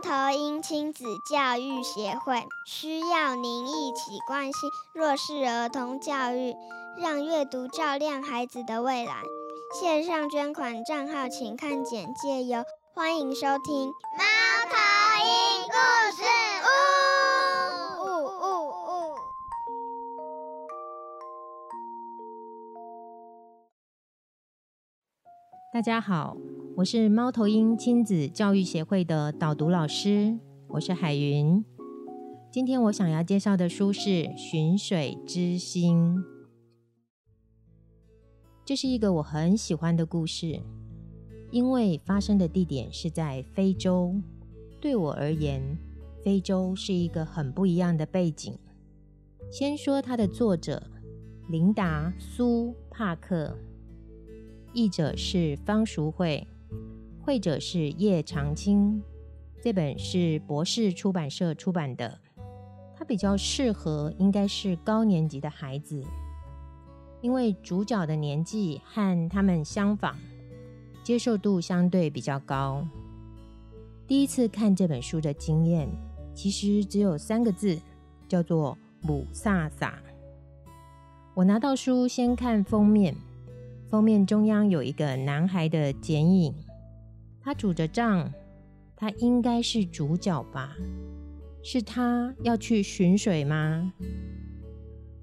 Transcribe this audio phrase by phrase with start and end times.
[0.00, 6.54] 猫头鹰亲子教育协会需要您一起关心弱势儿童教育，
[6.98, 9.22] 让阅读照亮孩子的未来。
[9.78, 12.64] 线上捐款账号请看简介哟。
[12.94, 14.24] 欢迎收听猫
[14.70, 14.74] 头
[15.26, 15.76] 鹰故
[16.16, 16.22] 事
[16.64, 16.68] 屋。
[18.00, 18.08] 呜
[18.40, 18.48] 呜
[19.12, 19.16] 呜！
[25.74, 26.34] 大家好，
[26.76, 30.38] 我是猫头鹰亲子教育协会的导读老师，
[30.68, 31.64] 我是海云。
[32.50, 36.16] 今天我想要介绍的书是《寻水之心》，
[38.64, 40.60] 这是一个我很喜欢的故事，
[41.50, 44.14] 因为发生的地点是在非洲。
[44.80, 45.76] 对我而言，
[46.22, 48.56] 非洲是一个很不一样的背景。
[49.50, 50.82] 先说它的作者
[51.48, 53.58] 琳达·苏帕克。
[54.72, 56.46] 译者是方淑慧，
[57.22, 59.02] 绘者是叶长青。
[59.62, 62.18] 这本是博士出版社出版的，
[62.96, 66.02] 它比较适合应该是高年级的孩子，
[67.20, 70.14] 因为主角的年纪和他们相仿，
[71.02, 72.86] 接受度相对比较高。
[74.06, 75.88] 第一次看这本书的经验，
[76.34, 77.78] 其实只有三个字，
[78.26, 79.98] 叫做“母萨萨”。
[81.34, 83.14] 我拿到书先看封面。
[83.88, 86.54] 封面中央有一个男孩的剪影，
[87.42, 88.32] 他拄着杖，
[88.94, 90.76] 他应该是主角吧？
[91.62, 93.92] 是他要去寻水吗？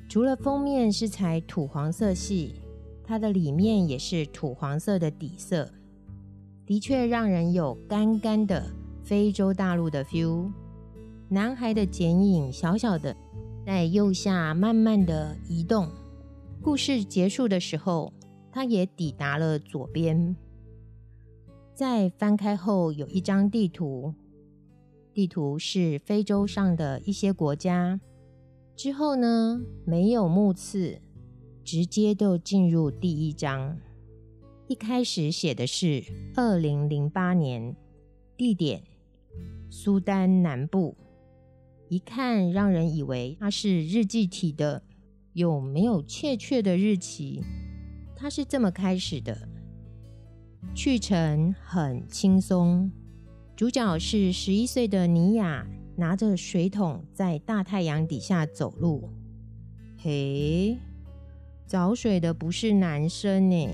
[0.10, 2.62] 除了封面是采土黄色系，
[3.04, 5.72] 它的里面也是土黄色的底色，
[6.66, 8.64] 的确让人有干干的
[9.04, 10.52] 非洲大陆的 feel。
[11.30, 13.16] 男孩的剪影小小的，
[13.66, 15.90] 在右下慢慢的移动。
[16.62, 18.12] 故事结束的时候。
[18.50, 20.36] 他也抵达了左边，
[21.78, 24.12] 在翻开后有一张地图，
[25.14, 28.02] 地图是非洲上的一些国家。
[28.76, 31.00] 之后呢，没有目次，
[31.64, 33.78] 直接就进入第一章。
[34.68, 36.04] 一开始写的是
[36.36, 37.76] 二零零八年，
[38.36, 38.82] 地点
[39.70, 40.98] 苏丹南部，
[41.90, 44.82] 一看让人以为它是日记体的，
[45.34, 47.44] 有没有确切的日期？
[48.16, 49.48] 它是这么开始的：
[50.74, 52.92] 去程很轻松，
[53.56, 59.10] 主角是十一岁的尼亚，拿着水桶在大太阳底下走路。
[59.98, 60.78] 嘿，
[61.66, 63.70] 找水的不是男生呢。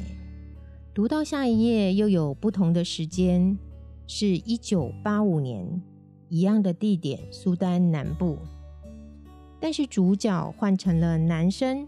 [0.94, 3.58] 读到下一页又有不同的时间，
[4.08, 5.82] 是一九八五年，
[6.30, 8.38] 一样的地点，苏丹南部，
[9.60, 11.88] 但是主角换成了男生，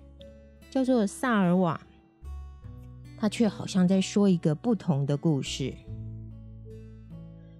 [0.69, 1.79] 叫做萨尔瓦。
[3.18, 5.74] 他却好像在说一个不同的故事。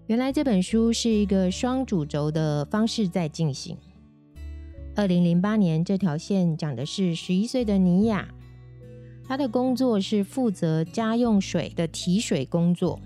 [0.08, 3.78] 原来这本书是一个双主轴的方式在进行。
[4.96, 8.28] 二零零八年这条线讲的是十一岁的尼亚，
[9.28, 13.00] 他的工作是负责家用水的提水工作。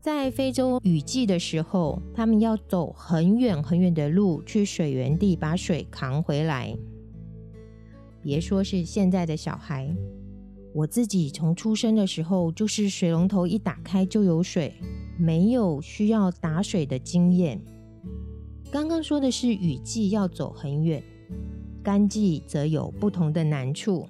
[0.00, 6.76] 在非洲雨季的时候，他们要走很远很远的路去水源地把水扛回来。
[8.22, 9.94] 别说是现在的小孩。
[10.72, 14.74] 我自己从出生的时候，就是水龙头一打开就有水，
[15.18, 17.60] 没有需要打水的经验。
[18.70, 21.02] 刚刚说的是雨季要走很远，
[21.82, 24.08] 干季则有不同的难处。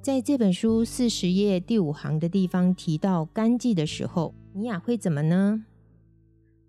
[0.00, 5.66] 在这本书四十页第五行的地方提到干季的时候，尼亚会怎么呢？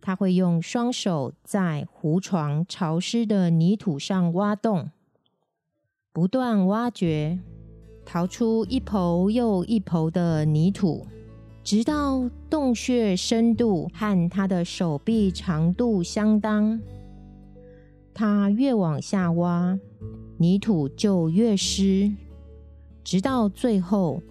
[0.01, 4.89] 他会用双手在湖床潮湿的泥土上挖洞，
[6.11, 7.39] 不断挖掘。
[8.05, 11.05] 刨出一抔又一抔的泥土，
[11.63, 16.79] 直到洞穴深度和他的手臂长度相当。
[18.13, 19.79] 他越往下挖，
[20.37, 22.11] 泥土就越湿，
[23.03, 24.21] 直到最后，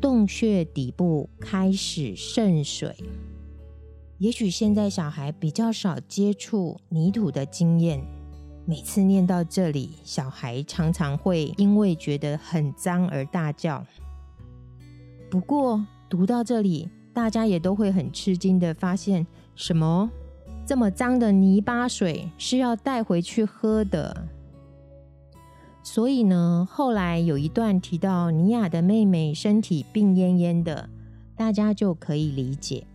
[0.00, 2.94] 洞穴底部开始渗水。
[4.18, 8.04] 也许现在小孩比较少接触泥土的经验。
[8.66, 13.84] 每次念到这里，小孩常常会因为觉得很脏而大叫。
[15.28, 19.26] 不过读到这里，大家也都会很吃惊的发现，
[19.56, 20.08] 什么
[20.64, 24.28] 这么脏的泥巴水是要带回去喝的。
[25.82, 30.88] 所以呢，后来有一段提到尼亚的妹妹身体病恹恹的，
[31.34, 32.86] 大家就可以理解。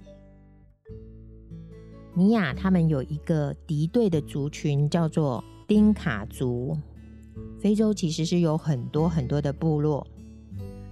[2.14, 5.44] 尼亚他们有一个敌对的族群，叫做。
[5.68, 6.78] 丁卡族，
[7.60, 10.06] 非洲其实是有很多很多的部落。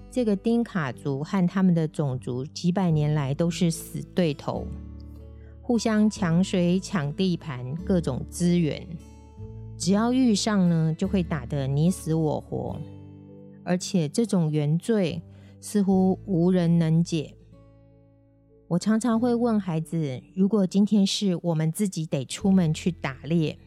[0.10, 4.66] 这个丁卡族和他们的种族几百年来都是死对头。
[5.62, 8.86] 互相抢水、抢地盘、各种资源，
[9.78, 12.80] 只要遇上呢，就会打得你死我活。
[13.64, 15.22] 而且这种原罪
[15.62, 17.34] 似乎无人能解。
[18.68, 23.58] 我常常会问孩子：如果今天是我们自己得出门去打猎，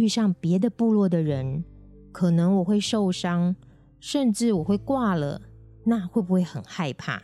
[0.00, 1.62] 遇上别的部落的人，
[2.10, 3.54] 可能我会受伤，
[4.00, 5.42] 甚至我会挂了，
[5.84, 7.22] 那会不会很害怕？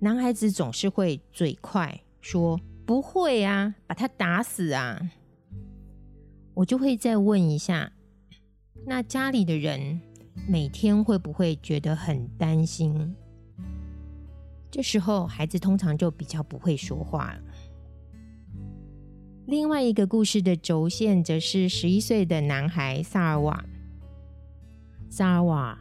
[0.00, 5.00] 男孩子总是会嘴快说：“不会啊，把他打死啊。”
[6.52, 7.90] 我就会再问一下：
[8.84, 9.98] 那家里的人？
[10.46, 13.16] 每天会不会觉得很担心？
[14.70, 17.40] 这时候孩子通常就比较不会说话了。
[19.46, 23.62] 另外一个故事的轴线则是十一岁的男孩萨尔瓦。
[25.10, 25.78] 萨尔瓦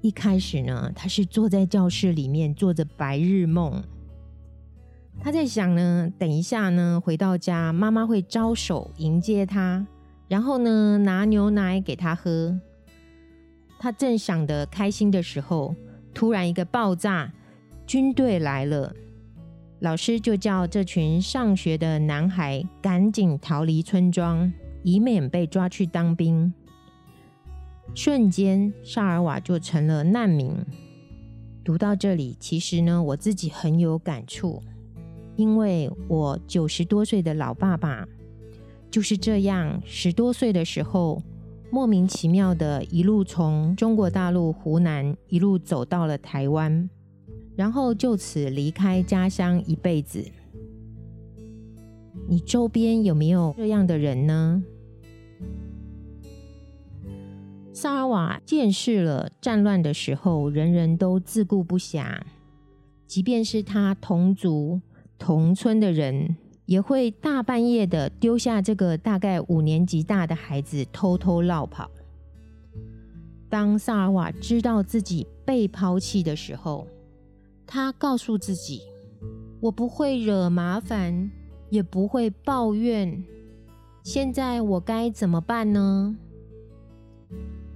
[0.00, 3.82] 一开始呢，他是坐在教室里面做着白日梦。
[5.20, 9.86] 他在想呢，等一下呢，回到家妈妈会招手迎接他，
[10.26, 12.58] 然后呢，拿牛奶给他喝。
[13.78, 15.76] 他正想的开心的时候，
[16.14, 17.30] 突然一个爆炸，
[17.86, 18.94] 军队来了。
[19.82, 24.52] 老师就叫这群上学的男孩赶紧逃离村庄，
[24.84, 26.54] 以免被抓去当兵。
[27.92, 30.54] 瞬间，萨尔瓦就成了难民。
[31.64, 34.62] 读到这里，其实呢，我自己很有感触，
[35.34, 38.06] 因为我九十多岁的老爸爸
[38.88, 41.20] 就是这样，十多岁的时候。
[41.74, 46.90] 莫名其妙的一路从中国大陆湖南一路走到了台湾，
[47.56, 50.24] 然后就此离开家乡一辈子。
[52.28, 54.62] 你周边有没有这样的人呢？
[57.72, 62.20] 萨尔瓦见识了战乱的时候，人人都自顾不暇，
[63.06, 64.80] 即便是他同族
[65.18, 66.36] 同村的人。
[66.64, 71.90] 也会大半夜的丢下这个大概五年级大的孩子，偷偷绕跑。
[73.50, 76.86] 当萨尔瓦知道自己被抛弃的时候，
[77.74, 78.82] 他告诉自己
[79.58, 81.30] ：“我不会惹麻烦，
[81.70, 83.24] 也不会抱怨。
[84.02, 86.14] 现在我该怎么办呢？”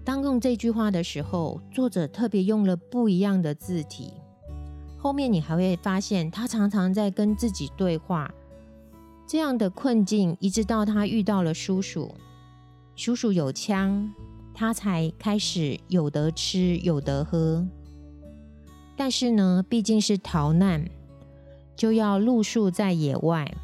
[0.04, 4.12] 当用这句话的时候，作者特别用了不一样的字体。
[4.98, 8.30] 后面你还会发现，他常常在跟自己对话。
[9.26, 12.14] 这样的困境，一直到他遇到了叔叔，
[12.96, 14.12] 叔叔有枪，
[14.52, 17.66] 他才开始有得吃有得喝。
[18.96, 20.84] 但是呢，毕竟是逃难，
[21.76, 23.54] 就要露宿在野外，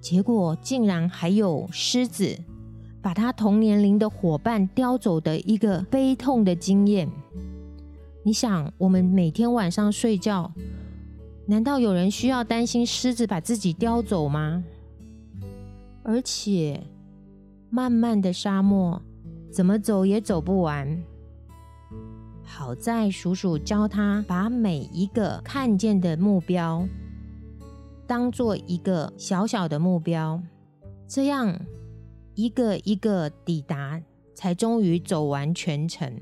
[0.00, 2.38] 结果竟然还有狮子
[3.00, 7.08] 把他同年龄的伙伴叼走的一个悲痛的经验。
[8.22, 10.52] 你想，我们每天晚上睡觉。
[11.46, 14.62] 难道有人需要担心狮子把自己叼走吗？
[16.02, 16.82] 而且，
[17.70, 19.00] 漫漫的沙漠
[19.50, 21.02] 怎么走也走不完。
[22.58, 26.88] 好在叔叔教他把每一个看见的目标
[28.04, 30.42] 当做一个小小的目标，
[31.06, 31.56] 这样
[32.34, 34.02] 一个一个抵达，
[34.34, 36.12] 才终于走完全程。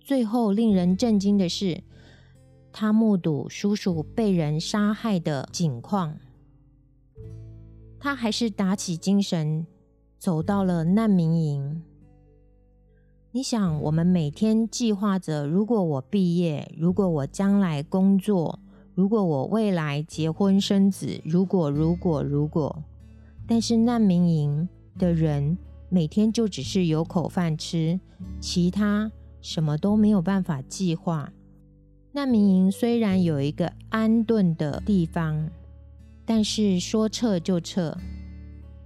[0.00, 1.82] 最后，令人震惊的是。
[2.72, 6.16] 他目睹叔叔被人杀害的景况，
[8.00, 9.66] 他还是打起精神
[10.18, 11.82] 走到了难民营。
[13.34, 18.58] 你想，我们每天计划着：如果我毕业，如果我将来工作，
[18.94, 22.84] 如果我未来结婚生子，如果如果如果，
[23.46, 25.56] 但是难民营的人
[25.88, 27.98] 每天就只是有口饭吃，
[28.38, 29.10] 其他
[29.40, 31.32] 什么都没有办法计划。
[32.12, 35.48] 难民营虽然有一个安顿的地方，
[36.26, 37.96] 但是说撤就撤。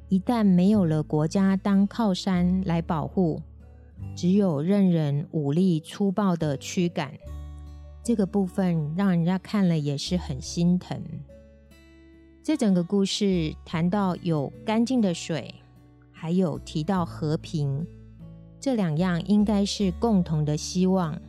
[0.09, 3.43] 一旦没有了国家当靠山来保护，
[4.17, 7.13] 只有任人武力粗暴的驱赶。
[8.03, 11.01] 这个部分让人家看了也是很心疼。
[12.43, 15.55] 这整个故事谈到有干净的水，
[16.13, 17.87] 还有提到和平，
[18.59, 21.21] 这两样应该是共同的希望。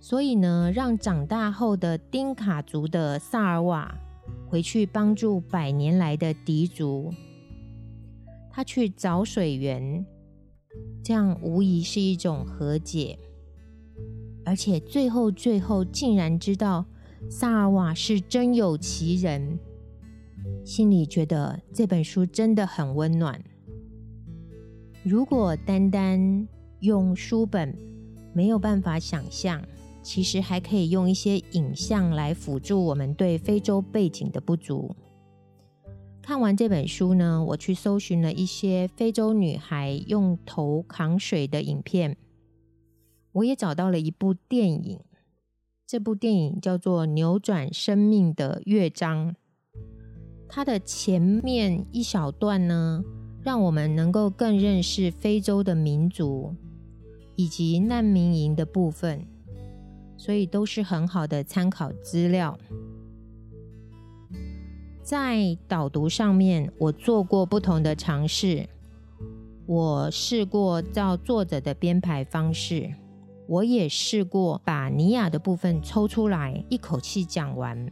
[0.00, 3.94] 所以呢，让长大后的丁卡族的萨尔瓦
[4.48, 7.14] 回去帮助百年来的敌族，
[8.50, 10.04] 他去找水源，
[11.02, 13.18] 这样无疑是一种和解。
[14.44, 16.84] 而且最后最后，竟然知道
[17.30, 19.58] 萨尔瓦是真有其人，
[20.64, 23.42] 心里觉得这本书真的很温暖。
[25.04, 26.48] 如果单单
[26.80, 27.76] 用书本，
[28.32, 29.62] 没有办法想象。
[30.04, 34.92] 其实还可以用一些影像来辅助我们对非洲背景的不足。
[36.22, 42.16] 看完这本书呢，我去搜寻了一些非洲女孩用头扛水的影片，
[43.32, 45.00] 我也找到了一部电影。
[45.84, 49.30] 这部电影叫做《扭转生命的乐章》，
[50.48, 53.02] 它的前面一小段呢，
[53.42, 56.54] 让我们能够更认识非洲的民族
[57.34, 59.26] 以及难民营的部分，
[60.16, 62.56] 所以都是很好的参考资料。
[65.02, 68.68] 在导读上面，我做过不同的尝试。
[69.66, 72.94] 我试过照作者的编排方式，
[73.48, 77.90] 我也试过把尼亚的部分抽出来一口气讲完，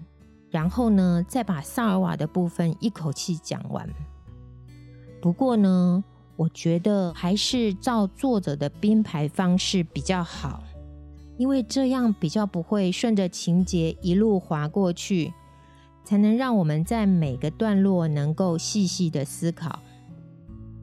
[0.50, 3.88] 然后呢，再把萨尔瓦的部分一口气讲完。
[5.20, 6.04] 不过呢，
[6.36, 10.62] 我觉得还是照作者的编排方式比较好，
[11.38, 15.32] 因为这样比较不会顺着情节一路滑过去。
[16.10, 19.78] 才能让我们在每个段落能够细细的思考。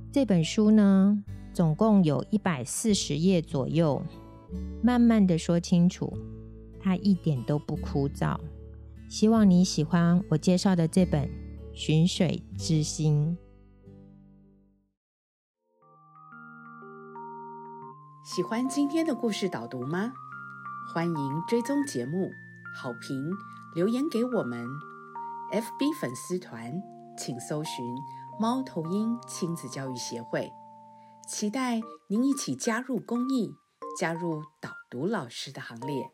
[0.09, 4.01] 这本书呢，总共有一百四十页左右，
[4.81, 6.17] 慢慢的说清楚，
[6.79, 8.39] 它一点都不枯燥。
[9.09, 11.25] 希望你喜欢我介绍的这本
[11.73, 13.37] 《寻水之心》。
[18.33, 20.13] 喜欢今天的故事导读吗？
[20.93, 22.31] 欢迎追踪节目，
[22.73, 23.29] 好评
[23.75, 24.65] 留言给我们。
[25.51, 26.83] FB 粉丝团，
[27.17, 27.85] 请搜寻
[28.37, 30.51] “猫头鹰亲子教育协会”，
[31.25, 33.49] 期待您一起加入公益，
[33.97, 36.11] 加入导读老师的行列。